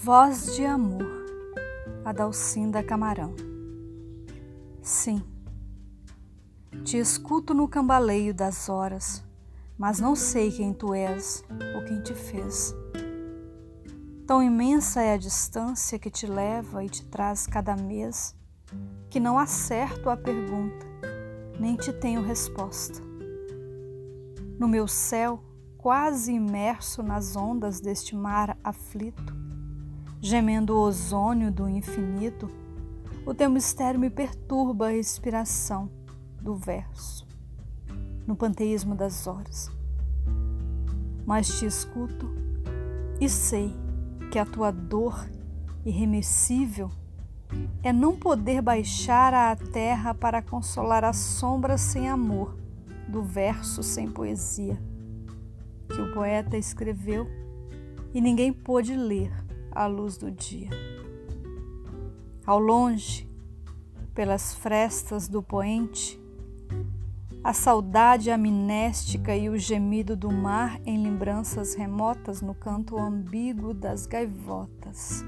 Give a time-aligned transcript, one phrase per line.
[0.00, 1.26] Voz de amor,
[2.04, 3.34] Adalcinda Camarão.
[4.80, 5.20] Sim,
[6.84, 9.24] te escuto no cambaleio das horas,
[9.76, 12.72] mas não sei quem tu és ou quem te fez.
[14.24, 18.36] Tão imensa é a distância que te leva e te traz cada mês,
[19.10, 20.86] que não acerto a pergunta,
[21.58, 23.02] nem te tenho resposta.
[24.60, 25.42] No meu céu,
[25.76, 29.47] quase imerso nas ondas deste mar aflito,
[30.20, 32.50] gemendo o ozônio do infinito,
[33.24, 35.90] o teu mistério me perturba a respiração
[36.40, 37.26] do verso,
[38.26, 39.70] no panteísmo das horas.
[41.26, 42.30] Mas te escuto
[43.20, 43.74] e sei
[44.30, 45.28] que a tua dor
[45.84, 46.90] irremessível
[47.82, 52.56] é não poder baixar à terra para consolar a sombra sem amor
[53.08, 54.78] do verso sem poesia
[55.88, 57.26] que o poeta escreveu
[58.12, 59.32] e ninguém pôde ler
[59.78, 60.70] à luz do dia.
[62.44, 63.28] Ao longe,
[64.12, 66.20] pelas frestas do poente,
[67.44, 74.04] a saudade amnéstica e o gemido do mar em lembranças remotas no canto ambíguo das
[74.04, 75.24] gaivotas.